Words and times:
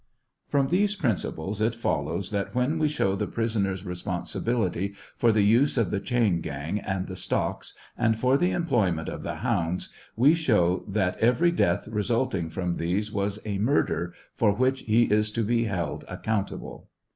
From 0.49 0.69
these 0.69 0.95
principles, 0.95 1.61
it 1.61 1.75
follows 1.75 2.31
that 2.31 2.55
when 2.55 2.79
we 2.79 2.87
show 2.87 3.15
the 3.15 3.27
prisoner's 3.27 3.83
responsi 3.83 4.41
bility 4.41 4.95
for 5.15 5.31
the 5.31 5.43
use 5.43 5.77
of 5.77 5.91
the 5.91 5.99
chain 5.99 6.41
gang 6.41 6.79
and 6.79 7.05
the 7.05 7.15
stocks, 7.15 7.75
and 7.95 8.17
for 8.17 8.35
the 8.35 8.49
employment 8.49 9.09
of 9.09 9.21
the 9.21 9.35
hounds, 9.35 9.89
we 10.15 10.33
show 10.33 10.83
that 10.87 11.17
every 11.17 11.51
death 11.51 11.87
resulting 11.87 12.49
from 12.49 12.77
these 12.77 13.11
was 13.11 13.37
a 13.45 13.59
murder 13.59 14.11
for 14.33 14.51
which 14.51 14.79
he 14.79 15.03
is 15.03 15.29
to 15.29 15.43
be 15.43 15.65
held 15.65 16.03
accountable. 16.07 16.87